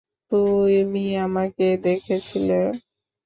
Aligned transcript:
তুমি 0.31 1.03
আমাকে 1.17 1.65
দেখেছিলে। 1.83 2.59